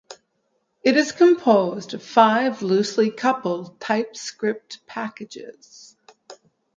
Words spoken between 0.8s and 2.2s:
it is composed of